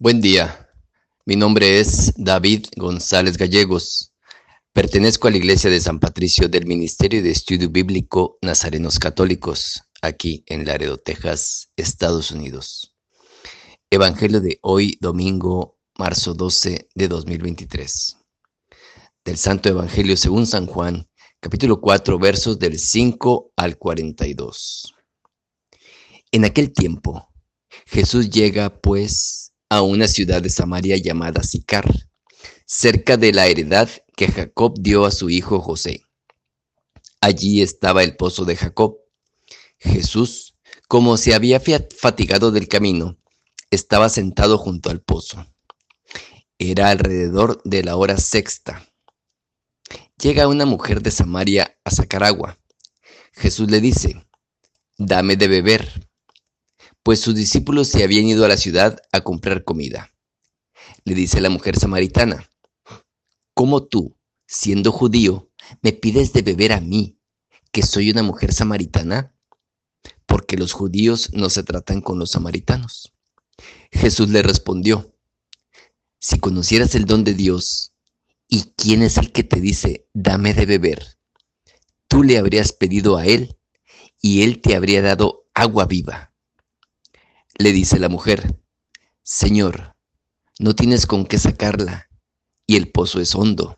Buen 0.00 0.20
día, 0.20 0.70
mi 1.26 1.34
nombre 1.34 1.80
es 1.80 2.12
David 2.16 2.66
González 2.76 3.36
Gallegos. 3.36 4.12
Pertenezco 4.72 5.26
a 5.26 5.32
la 5.32 5.38
Iglesia 5.38 5.70
de 5.70 5.80
San 5.80 5.98
Patricio 5.98 6.48
del 6.48 6.66
Ministerio 6.66 7.20
de 7.20 7.32
Estudio 7.32 7.68
Bíblico 7.68 8.38
Nazarenos 8.40 9.00
Católicos, 9.00 9.82
aquí 10.00 10.44
en 10.46 10.64
Laredo, 10.64 10.98
Texas, 10.98 11.72
Estados 11.74 12.30
Unidos. 12.30 12.94
Evangelio 13.90 14.40
de 14.40 14.60
hoy, 14.62 14.96
domingo, 15.00 15.76
marzo 15.98 16.32
12 16.32 16.90
de 16.94 17.08
2023. 17.08 18.18
Del 19.24 19.36
Santo 19.36 19.68
Evangelio 19.68 20.16
según 20.16 20.46
San 20.46 20.66
Juan, 20.66 21.08
capítulo 21.40 21.80
4, 21.80 22.20
versos 22.20 22.60
del 22.60 22.78
5 22.78 23.50
al 23.56 23.76
42. 23.76 24.94
En 26.30 26.44
aquel 26.44 26.72
tiempo, 26.72 27.28
Jesús 27.86 28.30
llega, 28.30 28.80
pues, 28.80 29.47
a 29.70 29.82
una 29.82 30.08
ciudad 30.08 30.42
de 30.42 30.50
Samaria 30.50 30.96
llamada 30.96 31.42
Sicar, 31.42 31.86
cerca 32.66 33.16
de 33.16 33.32
la 33.32 33.46
heredad 33.46 33.88
que 34.16 34.28
Jacob 34.28 34.74
dio 34.80 35.04
a 35.04 35.10
su 35.10 35.30
hijo 35.30 35.60
José. 35.60 36.02
Allí 37.20 37.62
estaba 37.62 38.02
el 38.02 38.16
pozo 38.16 38.44
de 38.44 38.56
Jacob. 38.56 38.98
Jesús, 39.78 40.54
como 40.88 41.16
se 41.16 41.34
había 41.34 41.60
fatigado 41.60 42.50
del 42.50 42.68
camino, 42.68 43.18
estaba 43.70 44.08
sentado 44.08 44.56
junto 44.58 44.90
al 44.90 45.02
pozo. 45.02 45.46
Era 46.58 46.90
alrededor 46.90 47.60
de 47.64 47.84
la 47.84 47.96
hora 47.96 48.16
sexta. 48.16 48.88
Llega 50.20 50.48
una 50.48 50.66
mujer 50.66 51.02
de 51.02 51.10
Samaria 51.10 51.78
a 51.84 51.90
sacar 51.90 52.24
agua. 52.24 52.58
Jesús 53.34 53.70
le 53.70 53.80
dice, 53.80 54.26
dame 54.96 55.36
de 55.36 55.46
beber 55.46 56.08
pues 57.08 57.20
sus 57.20 57.34
discípulos 57.34 57.88
se 57.88 58.04
habían 58.04 58.26
ido 58.26 58.44
a 58.44 58.48
la 58.48 58.58
ciudad 58.58 59.00
a 59.12 59.22
comprar 59.22 59.64
comida. 59.64 60.12
Le 61.04 61.14
dice 61.14 61.40
la 61.40 61.48
mujer 61.48 61.78
samaritana, 61.78 62.50
¿cómo 63.54 63.84
tú, 63.84 64.18
siendo 64.46 64.92
judío, 64.92 65.50
me 65.80 65.94
pides 65.94 66.34
de 66.34 66.42
beber 66.42 66.70
a 66.74 66.82
mí, 66.82 67.18
que 67.72 67.82
soy 67.82 68.10
una 68.10 68.22
mujer 68.22 68.52
samaritana? 68.52 69.34
Porque 70.26 70.58
los 70.58 70.74
judíos 70.74 71.30
no 71.32 71.48
se 71.48 71.62
tratan 71.62 72.02
con 72.02 72.18
los 72.18 72.32
samaritanos. 72.32 73.14
Jesús 73.90 74.28
le 74.28 74.42
respondió, 74.42 75.16
si 76.18 76.38
conocieras 76.38 76.94
el 76.94 77.06
don 77.06 77.24
de 77.24 77.32
Dios 77.32 77.94
y 78.48 78.64
quién 78.76 79.00
es 79.00 79.16
el 79.16 79.32
que 79.32 79.44
te 79.44 79.62
dice, 79.62 80.06
dame 80.12 80.52
de 80.52 80.66
beber, 80.66 81.16
tú 82.06 82.22
le 82.22 82.36
habrías 82.36 82.72
pedido 82.74 83.16
a 83.16 83.24
él 83.24 83.56
y 84.20 84.42
él 84.42 84.60
te 84.60 84.76
habría 84.76 85.00
dado 85.00 85.48
agua 85.54 85.86
viva. 85.86 86.28
Le 87.60 87.72
dice 87.72 87.98
la 87.98 88.08
mujer, 88.08 88.56
Señor, 89.24 89.96
no 90.60 90.76
tienes 90.76 91.06
con 91.06 91.26
qué 91.26 91.38
sacarla 91.38 92.08
y 92.68 92.76
el 92.76 92.92
pozo 92.92 93.20
es 93.20 93.34
hondo. 93.34 93.76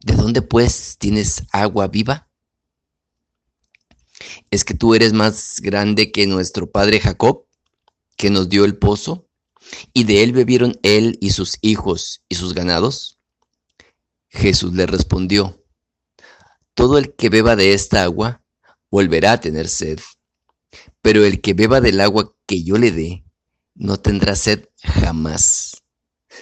¿De 0.00 0.14
dónde 0.14 0.42
pues 0.42 0.96
tienes 0.98 1.44
agua 1.50 1.88
viva? 1.88 2.28
¿Es 4.50 4.66
que 4.66 4.74
tú 4.74 4.94
eres 4.94 5.14
más 5.14 5.60
grande 5.62 6.12
que 6.12 6.26
nuestro 6.26 6.70
padre 6.70 7.00
Jacob, 7.00 7.46
que 8.18 8.28
nos 8.28 8.50
dio 8.50 8.66
el 8.66 8.76
pozo, 8.76 9.26
y 9.94 10.04
de 10.04 10.22
él 10.22 10.32
bebieron 10.32 10.78
él 10.82 11.16
y 11.22 11.30
sus 11.30 11.56
hijos 11.62 12.22
y 12.28 12.34
sus 12.34 12.52
ganados? 12.52 13.18
Jesús 14.28 14.74
le 14.74 14.84
respondió, 14.84 15.64
Todo 16.74 16.98
el 16.98 17.14
que 17.14 17.30
beba 17.30 17.56
de 17.56 17.72
esta 17.72 18.02
agua 18.02 18.42
volverá 18.90 19.32
a 19.32 19.40
tener 19.40 19.68
sed 19.68 20.00
pero 21.02 21.24
el 21.24 21.40
que 21.40 21.54
beba 21.54 21.80
del 21.80 22.00
agua 22.00 22.34
que 22.46 22.62
yo 22.62 22.78
le 22.78 22.92
dé, 22.92 23.24
no 23.74 23.98
tendrá 23.98 24.34
sed 24.34 24.68
jamás, 24.82 25.82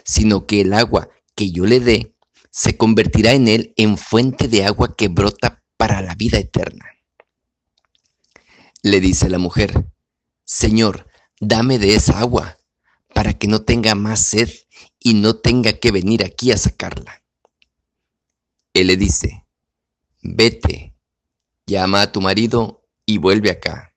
sino 0.04 0.46
que 0.46 0.62
el 0.62 0.72
agua 0.72 1.08
que 1.34 1.50
yo 1.50 1.66
le 1.66 1.80
dé 1.80 2.16
se 2.50 2.76
convertirá 2.76 3.32
en 3.32 3.48
él 3.48 3.74
en 3.76 3.98
fuente 3.98 4.48
de 4.48 4.64
agua 4.64 4.96
que 4.96 5.08
brota 5.08 5.62
para 5.76 6.00
la 6.00 6.14
vida 6.14 6.38
eterna. 6.38 6.86
Le 8.82 9.00
dice 9.00 9.28
la 9.28 9.38
mujer, 9.38 9.86
Señor, 10.44 11.06
dame 11.40 11.78
de 11.78 11.94
esa 11.94 12.18
agua, 12.20 12.56
para 13.14 13.34
que 13.34 13.48
no 13.48 13.62
tenga 13.62 13.94
más 13.94 14.20
sed 14.20 14.50
y 15.00 15.14
no 15.14 15.36
tenga 15.36 15.74
que 15.74 15.90
venir 15.90 16.24
aquí 16.24 16.52
a 16.52 16.56
sacarla. 16.56 17.22
Él 18.74 18.88
le 18.88 18.96
dice, 18.96 19.46
vete, 20.22 20.94
llama 21.66 22.02
a 22.02 22.12
tu 22.12 22.20
marido 22.20 22.84
y 23.06 23.18
vuelve 23.18 23.50
acá. 23.50 23.95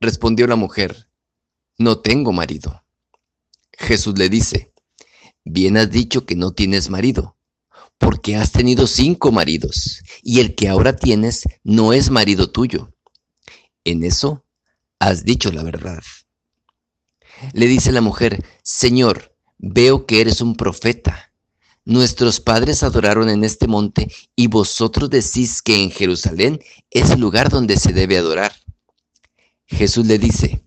Respondió 0.00 0.46
la 0.46 0.56
mujer, 0.56 1.08
no 1.78 2.00
tengo 2.00 2.32
marido. 2.32 2.84
Jesús 3.72 4.18
le 4.18 4.28
dice, 4.28 4.72
bien 5.44 5.78
has 5.78 5.90
dicho 5.90 6.26
que 6.26 6.36
no 6.36 6.52
tienes 6.52 6.90
marido, 6.90 7.38
porque 7.96 8.36
has 8.36 8.52
tenido 8.52 8.86
cinco 8.86 9.32
maridos, 9.32 10.02
y 10.22 10.40
el 10.40 10.54
que 10.54 10.68
ahora 10.68 10.96
tienes 10.96 11.44
no 11.64 11.94
es 11.94 12.10
marido 12.10 12.50
tuyo. 12.50 12.92
En 13.84 14.04
eso 14.04 14.44
has 14.98 15.24
dicho 15.24 15.50
la 15.50 15.62
verdad. 15.62 16.02
Le 17.54 17.66
dice 17.66 17.90
la 17.90 18.02
mujer, 18.02 18.44
Señor, 18.62 19.34
veo 19.56 20.04
que 20.04 20.20
eres 20.20 20.42
un 20.42 20.56
profeta. 20.56 21.32
Nuestros 21.86 22.40
padres 22.40 22.82
adoraron 22.82 23.30
en 23.30 23.44
este 23.44 23.66
monte 23.66 24.12
y 24.34 24.48
vosotros 24.48 25.08
decís 25.08 25.62
que 25.62 25.82
en 25.82 25.90
Jerusalén 25.90 26.60
es 26.90 27.10
el 27.10 27.20
lugar 27.20 27.48
donde 27.48 27.76
se 27.78 27.92
debe 27.92 28.18
adorar. 28.18 28.52
Jesús 29.66 30.06
le 30.06 30.18
dice, 30.18 30.64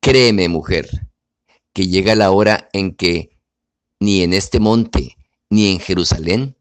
créeme 0.00 0.48
mujer, 0.48 0.88
que 1.72 1.86
llega 1.86 2.14
la 2.14 2.30
hora 2.30 2.68
en 2.72 2.94
que 2.94 3.36
ni 4.00 4.22
en 4.22 4.32
este 4.32 4.60
monte 4.60 5.16
ni 5.48 5.70
en 5.70 5.80
Jerusalén 5.80 6.56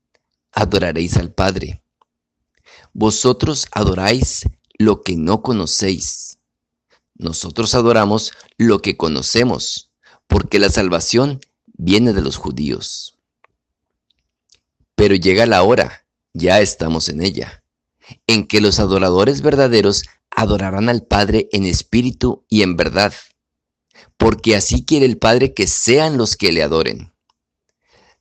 adoraréis 0.51 1.17
al 1.17 1.33
Padre. 1.33 1.83
Vosotros 2.93 3.67
adoráis 3.71 4.43
lo 4.77 5.01
que 5.01 5.15
no 5.15 5.41
conocéis. 5.41 6.37
Nosotros 7.15 7.73
adoramos 7.73 8.31
lo 8.57 8.81
que 8.81 8.97
conocemos, 8.97 9.91
porque 10.27 10.59
la 10.59 10.69
salvación 10.69 11.41
viene 11.65 12.13
de 12.13 12.21
los 12.21 12.37
judíos. 12.37 13.17
Pero 14.95 15.15
llega 15.15 15.45
la 15.45 15.63
hora, 15.63 16.05
ya 16.33 16.61
estamos 16.61 17.09
en 17.09 17.21
ella, 17.21 17.63
en 18.27 18.45
que 18.45 18.61
los 18.61 18.79
adoradores 18.79 19.41
verdaderos 19.41 20.03
adorarán 20.35 20.89
al 20.89 21.03
Padre 21.03 21.49
en 21.51 21.65
espíritu 21.65 22.45
y 22.49 22.61
en 22.63 22.75
verdad, 22.75 23.13
porque 24.17 24.55
así 24.55 24.85
quiere 24.85 25.05
el 25.05 25.17
Padre 25.17 25.53
que 25.53 25.67
sean 25.67 26.17
los 26.17 26.35
que 26.35 26.51
le 26.51 26.63
adoren. 26.63 27.13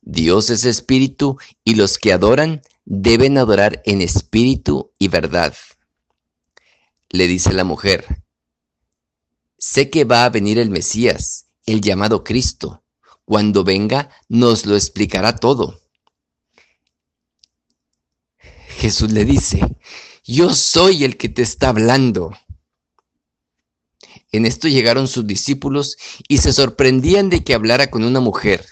Dios 0.01 0.49
es 0.49 0.65
espíritu 0.65 1.37
y 1.63 1.75
los 1.75 1.97
que 1.97 2.11
adoran 2.13 2.61
deben 2.85 3.37
adorar 3.37 3.81
en 3.85 4.01
espíritu 4.01 4.91
y 4.99 5.07
verdad. 5.07 5.55
Le 7.09 7.27
dice 7.27 7.53
la 7.53 7.63
mujer, 7.63 8.23
sé 9.57 9.89
que 9.89 10.03
va 10.03 10.25
a 10.25 10.29
venir 10.29 10.59
el 10.59 10.69
Mesías, 10.69 11.47
el 11.65 11.81
llamado 11.81 12.23
Cristo. 12.23 12.83
Cuando 13.25 13.63
venga 13.63 14.09
nos 14.27 14.65
lo 14.65 14.75
explicará 14.75 15.35
todo. 15.35 15.79
Jesús 18.77 19.11
le 19.13 19.23
dice, 19.23 19.61
yo 20.23 20.53
soy 20.53 21.03
el 21.03 21.17
que 21.17 21.29
te 21.29 21.41
está 21.41 21.69
hablando. 21.69 22.31
En 24.31 24.45
esto 24.45 24.67
llegaron 24.67 25.07
sus 25.07 25.27
discípulos 25.27 25.97
y 26.27 26.39
se 26.39 26.53
sorprendían 26.53 27.29
de 27.29 27.43
que 27.43 27.53
hablara 27.53 27.91
con 27.91 28.03
una 28.03 28.19
mujer. 28.19 28.65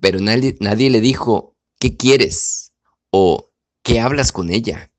Pero 0.00 0.18
nadie, 0.20 0.90
le 0.90 1.00
dijo, 1.00 1.54
¿qué 1.78 1.96
quieres? 1.96 2.72
o 3.16 3.52
¿qué 3.84 4.00
hablas 4.00 4.32
con 4.32 4.50
ella? 4.50 4.90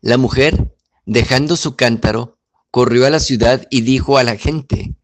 La 0.00 0.16
mujer, 0.16 0.76
dejando 1.06 1.56
su 1.56 1.74
cántaro, 1.74 2.38
corrió 2.70 3.04
a 3.04 3.10
la 3.10 3.18
ciudad 3.18 3.66
y 3.68 3.80
dijo 3.80 4.16
a 4.16 4.22
la 4.22 4.36
gente, 4.36 4.94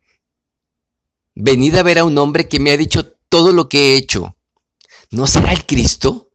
venid 1.34 1.74
a 1.74 1.82
ver 1.82 1.98
a 1.98 2.04
un 2.04 2.16
hombre 2.16 2.46
que 2.46 2.60
me 2.60 2.70
ha 2.70 2.76
dicho 2.76 3.12
todo 3.28 3.52
lo 3.52 3.68
que 3.68 3.94
he 3.94 3.96
hecho. 3.96 4.36
¿No 5.10 5.26
será 5.26 5.52
el 5.52 5.66
Cristo? 5.66 6.30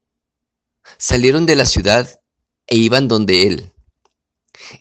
Salieron 0.97 1.45
de 1.45 1.55
la 1.55 1.65
ciudad 1.65 2.19
e 2.67 2.77
iban 2.77 3.07
donde 3.07 3.47
él. 3.47 3.73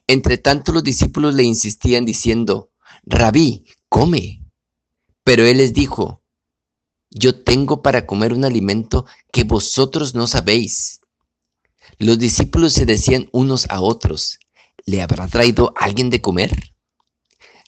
Entre 0.06 0.38
tanto 0.38 0.72
los 0.72 0.84
discípulos 0.84 1.34
le 1.34 1.42
insistían 1.44 2.04
diciendo, 2.04 2.70
Rabí, 3.04 3.64
come. 3.88 4.44
Pero 5.24 5.44
él 5.44 5.58
les 5.58 5.72
dijo, 5.72 6.22
yo 7.10 7.42
tengo 7.42 7.82
para 7.82 8.06
comer 8.06 8.32
un 8.32 8.44
alimento 8.44 9.06
que 9.32 9.44
vosotros 9.44 10.14
no 10.14 10.26
sabéis. 10.26 11.00
Los 11.98 12.18
discípulos 12.18 12.72
se 12.72 12.86
decían 12.86 13.28
unos 13.32 13.66
a 13.68 13.80
otros, 13.80 14.38
¿le 14.86 15.02
habrá 15.02 15.28
traído 15.28 15.72
alguien 15.76 16.10
de 16.10 16.20
comer? 16.20 16.74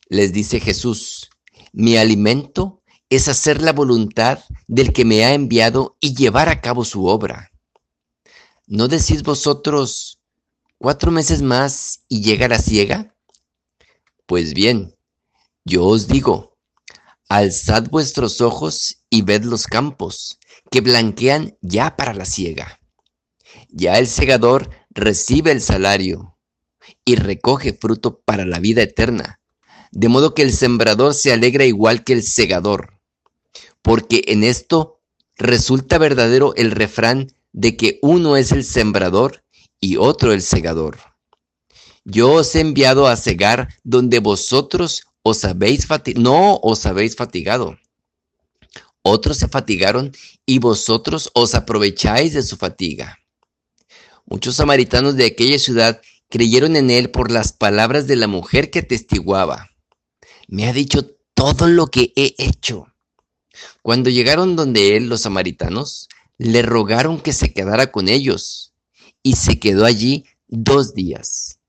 Les 0.08 0.32
dice 0.32 0.60
Jesús, 0.60 1.31
mi 1.72 1.96
alimento 1.96 2.82
es 3.10 3.28
hacer 3.28 3.60
la 3.60 3.72
voluntad 3.72 4.40
del 4.67 4.93
que 4.93 5.05
me 5.05 5.25
ha 5.25 5.34
enviado 5.34 5.96
y 6.00 6.14
llevar 6.14 6.49
a 6.49 6.60
cabo 6.60 6.84
su 6.84 7.06
obra. 7.06 7.50
¿No 8.66 8.88
decís 8.88 9.22
vosotros 9.22 10.19
cuatro 10.78 11.11
meses 11.11 11.43
más 11.43 12.00
y 12.08 12.22
llega 12.22 12.49
la 12.49 12.58
ciega? 12.58 13.14
Pues 14.25 14.55
bien, 14.55 14.96
yo 15.66 15.84
os 15.84 16.08
digo, 16.08 16.56
Alzad 17.28 17.90
vuestros 17.90 18.40
ojos 18.40 19.05
y 19.11 19.20
ved 19.20 19.44
los 19.44 19.66
campos, 19.66 20.38
que 20.70 20.81
blanquean 20.81 21.58
ya 21.61 21.94
para 21.96 22.14
la 22.14 22.25
siega. 22.25 22.81
Ya 23.69 23.99
el 23.99 24.06
segador 24.06 24.70
recibe 24.88 25.52
el 25.52 25.60
salario 25.60 26.38
y 27.05 27.17
recoge 27.17 27.75
fruto 27.75 28.20
para 28.20 28.46
la 28.46 28.60
vida 28.60 28.82
eterna, 28.82 29.40
de 29.90 30.08
modo 30.08 30.34
que 30.34 30.43
el 30.43 30.55
sembrador 30.55 31.12
se 31.12 31.34
alegra 31.34 31.67
igual 31.67 32.02
que 32.02 32.14
el 32.14 32.22
segador, 32.22 32.99
porque 33.82 34.25
en 34.28 34.43
esto 34.43 35.02
resulta 35.37 35.99
verdadero 35.99 36.55
el 36.56 36.70
refrán 36.70 37.33
de 37.55 37.77
que 37.77 37.99
uno 38.03 38.37
es 38.37 38.53
el 38.53 38.65
sembrador 38.65 39.43
y 39.81 39.97
otro 39.97 40.33
el 40.33 40.43
segador. 40.43 40.99
Yo 42.05 42.33
os 42.33 42.55
he 42.55 42.61
enviado 42.61 43.06
a 43.06 43.17
cegar 43.17 43.69
donde 43.85 44.19
vosotros 44.19 45.05
os 45.23 45.45
habéis 45.45 45.87
no 46.17 46.59
os 46.62 46.85
habéis 46.85 47.17
fatigado. 47.17 47.79
Otros 49.03 49.39
se 49.39 49.49
fatigaron 49.49 50.12
y 50.45 50.59
vosotros 50.59 51.31
os 51.33 51.55
aprovecháis 51.55 52.35
de 52.35 52.43
su 52.43 52.56
fatiga. 52.56 53.19
Muchos 54.27 54.56
samaritanos 54.56 55.15
de 55.17 55.27
aquella 55.27 55.59
ciudad 55.59 56.03
creyeron 56.29 56.75
en 56.77 56.91
él 56.91 57.11
por 57.11 57.31
las 57.31 57.53
palabras 57.53 58.06
de 58.06 58.17
la 58.17 58.27
mujer 58.27 58.71
que 58.71 58.83
testiguaba. 58.83 59.71
Me 60.49 60.67
ha 60.67 60.73
dicho 60.73 61.06
todo 61.35 61.69
lo 61.69 61.87
que 61.87 62.12
he 62.17 62.35
hecho. 62.39 62.87
Cuando 63.83 64.11
llegaron 64.11 64.56
donde 64.56 64.97
él 64.97 65.09
los 65.09 65.21
samaritanos, 65.21 66.09
le 66.38 66.62
rogaron 66.62 67.20
que 67.20 67.32
se 67.32 67.52
quedara 67.52 67.90
con 67.90 68.08
ellos, 68.08 68.75
y 69.22 69.36
se 69.36 69.58
quedó 69.58 69.84
allí 69.84 70.25
dos 70.48 70.94
días. 70.94 71.60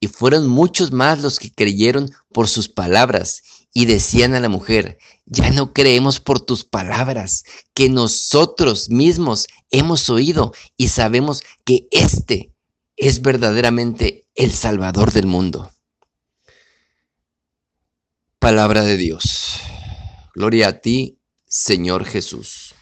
Y 0.00 0.08
fueron 0.08 0.48
muchos 0.48 0.92
más 0.92 1.20
los 1.20 1.38
que 1.38 1.52
creyeron 1.52 2.10
por 2.32 2.48
sus 2.48 2.68
palabras, 2.68 3.42
y 3.74 3.86
decían 3.86 4.34
a 4.34 4.40
la 4.40 4.48
mujer, 4.48 4.98
ya 5.26 5.50
no 5.50 5.72
creemos 5.72 6.20
por 6.20 6.40
tus 6.40 6.64
palabras, 6.64 7.44
que 7.74 7.88
nosotros 7.88 8.90
mismos 8.90 9.46
hemos 9.70 10.08
oído 10.10 10.52
y 10.76 10.88
sabemos 10.88 11.42
que 11.64 11.86
este 11.90 12.52
es 12.96 13.20
verdaderamente 13.20 14.26
el 14.34 14.52
Salvador 14.52 15.12
del 15.12 15.26
mundo. 15.26 15.70
Palabra 18.38 18.82
de 18.82 18.96
Dios. 18.96 19.60
Gloria 20.34 20.68
a 20.68 20.80
ti, 20.80 21.18
Señor 21.46 22.04
Jesús. 22.04 22.74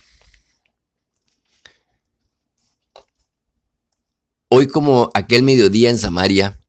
Hoy 4.49 4.69
como 4.69 5.11
aquel 5.13 5.43
mediodía 5.43 5.91
en 5.91 5.99
Samaria, 5.99 6.61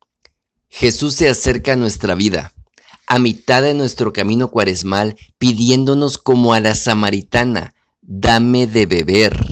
Jesús 0.67 1.13
se 1.13 1.29
acerca 1.29 1.73
a 1.73 1.75
nuestra 1.75 2.15
vida, 2.15 2.51
a 3.05 3.19
mitad 3.19 3.61
de 3.61 3.75
nuestro 3.75 4.11
camino 4.11 4.49
cuaresmal, 4.49 5.15
pidiéndonos 5.37 6.17
como 6.17 6.55
a 6.55 6.59
la 6.59 6.73
samaritana, 6.73 7.75
dame 8.01 8.65
de 8.65 8.87
beber. 8.87 9.45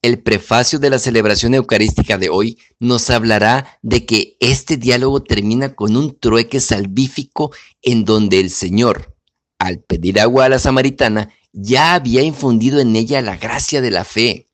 El 0.00 0.22
prefacio 0.22 0.78
de 0.78 0.88
la 0.88 0.98
celebración 0.98 1.52
eucarística 1.52 2.16
de 2.16 2.30
hoy 2.30 2.58
nos 2.80 3.10
hablará 3.10 3.78
de 3.82 4.06
que 4.06 4.38
este 4.40 4.78
diálogo 4.78 5.22
termina 5.22 5.74
con 5.74 5.98
un 5.98 6.18
trueque 6.18 6.58
salvífico 6.58 7.52
en 7.82 8.06
donde 8.06 8.40
el 8.40 8.48
Señor, 8.48 9.14
al 9.58 9.80
pedir 9.80 10.20
agua 10.20 10.46
a 10.46 10.48
la 10.48 10.58
samaritana, 10.58 11.34
ya 11.52 11.92
había 11.92 12.22
infundido 12.22 12.80
en 12.80 12.96
ella 12.96 13.20
la 13.20 13.36
gracia 13.36 13.82
de 13.82 13.90
la 13.90 14.04
fe 14.04 14.48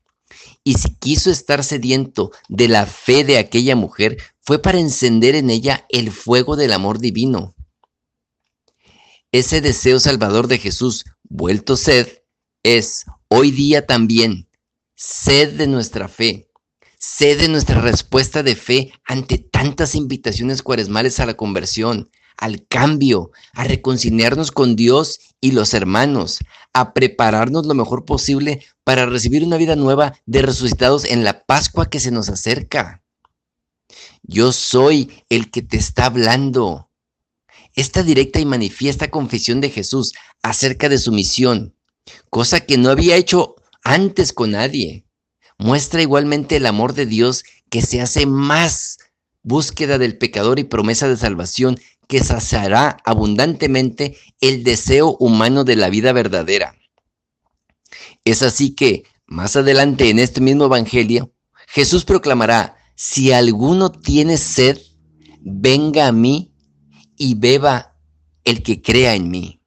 y 0.63 0.75
si 0.75 0.95
quiso 0.95 1.31
estar 1.31 1.63
sediento 1.63 2.31
de 2.49 2.67
la 2.67 2.85
fe 2.85 3.23
de 3.23 3.37
aquella 3.37 3.75
mujer, 3.75 4.17
fue 4.41 4.61
para 4.61 4.79
encender 4.79 5.35
en 5.35 5.49
ella 5.49 5.85
el 5.89 6.11
fuego 6.11 6.55
del 6.55 6.73
amor 6.73 6.99
divino. 6.99 7.55
Ese 9.31 9.61
deseo 9.61 9.99
salvador 9.99 10.47
de 10.47 10.57
Jesús, 10.57 11.05
vuelto 11.23 11.77
sed, 11.77 12.07
es 12.63 13.05
hoy 13.29 13.51
día 13.51 13.87
también 13.87 14.49
sed 14.95 15.53
de 15.53 15.65
nuestra 15.65 16.07
fe, 16.07 16.47
sed 16.99 17.39
de 17.39 17.47
nuestra 17.47 17.81
respuesta 17.81 18.43
de 18.43 18.55
fe 18.55 18.93
ante 19.05 19.39
tantas 19.39 19.95
invitaciones 19.95 20.61
cuaresmales 20.61 21.19
a 21.19 21.25
la 21.25 21.33
conversión, 21.33 22.11
al 22.41 22.67
cambio, 22.67 23.31
a 23.53 23.63
reconciliarnos 23.63 24.51
con 24.51 24.75
Dios 24.75 25.19
y 25.39 25.51
los 25.51 25.73
hermanos, 25.73 26.39
a 26.73 26.93
prepararnos 26.93 27.65
lo 27.67 27.75
mejor 27.75 28.03
posible 28.03 28.65
para 28.83 29.05
recibir 29.05 29.43
una 29.43 29.57
vida 29.57 29.75
nueva 29.75 30.13
de 30.25 30.41
resucitados 30.41 31.05
en 31.05 31.23
la 31.23 31.43
Pascua 31.45 31.89
que 31.89 31.99
se 31.99 32.11
nos 32.11 32.29
acerca. 32.29 33.03
Yo 34.23 34.51
soy 34.51 35.23
el 35.29 35.51
que 35.51 35.61
te 35.61 35.77
está 35.77 36.05
hablando. 36.07 36.89
Esta 37.75 38.03
directa 38.03 38.39
y 38.39 38.45
manifiesta 38.45 39.09
confesión 39.09 39.61
de 39.61 39.69
Jesús 39.69 40.13
acerca 40.41 40.89
de 40.89 40.97
su 40.97 41.11
misión, 41.11 41.75
cosa 42.29 42.59
que 42.61 42.77
no 42.77 42.89
había 42.89 43.15
hecho 43.15 43.55
antes 43.83 44.33
con 44.33 44.51
nadie, 44.51 45.05
muestra 45.59 46.01
igualmente 46.01 46.57
el 46.57 46.65
amor 46.65 46.93
de 46.93 47.05
Dios 47.05 47.43
que 47.69 47.83
se 47.83 48.01
hace 48.01 48.25
más 48.25 48.97
búsqueda 49.43 49.97
del 49.97 50.17
pecador 50.17 50.59
y 50.59 50.63
promesa 50.63 51.07
de 51.07 51.17
salvación 51.17 51.79
que 52.11 52.21
saciará 52.25 52.97
abundantemente 53.05 54.17
el 54.41 54.65
deseo 54.65 55.15
humano 55.21 55.63
de 55.63 55.77
la 55.77 55.89
vida 55.89 56.11
verdadera. 56.11 56.75
Es 58.25 58.41
así 58.41 58.75
que, 58.75 59.05
más 59.27 59.55
adelante 59.55 60.09
en 60.09 60.19
este 60.19 60.41
mismo 60.41 60.65
Evangelio, 60.65 61.33
Jesús 61.67 62.03
proclamará, 62.03 62.75
si 62.95 63.31
alguno 63.31 63.93
tiene 63.93 64.35
sed, 64.35 64.77
venga 65.39 66.07
a 66.07 66.11
mí 66.11 66.53
y 67.15 67.35
beba 67.35 67.95
el 68.43 68.61
que 68.61 68.81
crea 68.81 69.15
en 69.15 69.31
mí. 69.31 69.61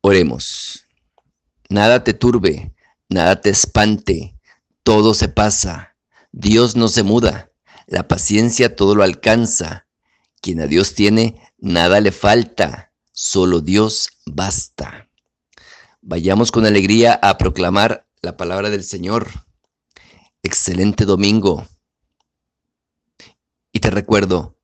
Oremos. 0.00 0.86
Nada 1.68 2.04
te 2.04 2.14
turbe, 2.14 2.72
nada 3.08 3.40
te 3.40 3.50
espante, 3.50 4.36
todo 4.84 5.12
se 5.12 5.26
pasa, 5.26 5.96
Dios 6.30 6.76
no 6.76 6.86
se 6.86 7.02
muda, 7.02 7.50
la 7.88 8.06
paciencia 8.06 8.76
todo 8.76 8.94
lo 8.94 9.02
alcanza, 9.02 9.88
quien 10.40 10.60
a 10.60 10.66
Dios 10.66 10.94
tiene, 10.94 11.40
nada 11.58 12.00
le 12.00 12.12
falta, 12.12 12.92
solo 13.12 13.60
Dios 13.60 14.10
basta. 14.26 15.08
Vayamos 16.00 16.50
con 16.50 16.64
alegría 16.64 17.18
a 17.22 17.36
proclamar 17.36 18.06
la 18.22 18.36
palabra 18.36 18.70
del 18.70 18.84
Señor. 18.84 19.28
Excelente 20.42 21.04
domingo. 21.04 21.68
Y 23.72 23.80
te 23.80 23.90
recuerdo, 23.90 24.58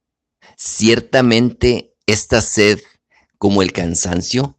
ciertamente 0.56 1.94
esta 2.06 2.40
sed, 2.40 2.80
como 3.38 3.62
el 3.62 3.72
cansancio, 3.72 4.56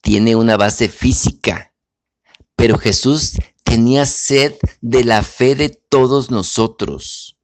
tiene 0.00 0.36
una 0.36 0.56
base 0.56 0.88
física, 0.88 1.72
pero 2.56 2.76
Jesús 2.78 3.38
tenía 3.62 4.04
sed 4.04 4.54
de 4.80 5.04
la 5.04 5.22
fe 5.22 5.54
de 5.54 5.70
todos 5.70 6.30
nosotros, 6.30 7.38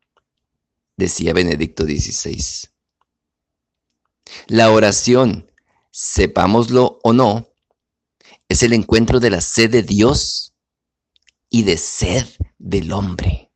decía 0.96 1.32
Benedicto 1.32 1.84
XVI. 1.84 2.69
La 4.46 4.70
oración, 4.70 5.50
sepámoslo 5.90 6.98
o 7.02 7.12
no, 7.12 7.48
es 8.48 8.62
el 8.62 8.72
encuentro 8.72 9.20
de 9.20 9.30
la 9.30 9.40
sed 9.40 9.70
de 9.70 9.82
Dios 9.82 10.54
y 11.48 11.62
de 11.62 11.76
sed 11.76 12.26
del 12.58 12.92
hombre. 12.92 13.49